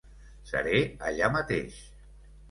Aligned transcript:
Seré 0.51 0.79
allà 1.09 1.29
mateix. 1.35 1.77